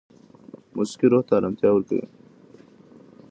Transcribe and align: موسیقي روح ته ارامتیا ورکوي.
موسیقي 0.75 1.07
روح 1.11 1.23
ته 1.27 1.33
ارامتیا 1.37 1.69
ورکوي. 1.73 2.05